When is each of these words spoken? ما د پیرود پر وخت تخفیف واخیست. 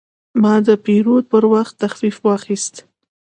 ما 0.41 0.53
د 0.67 0.69
پیرود 0.85 1.23
پر 1.31 1.43
وخت 1.53 1.73
تخفیف 1.83 2.15
واخیست. 2.27 2.75